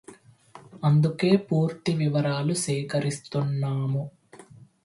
అందుకే 0.83 1.29
పూర్తి 1.43 1.91
వివరాలు 1.93 2.53
సేకరిస్తున్నాము 2.61 4.03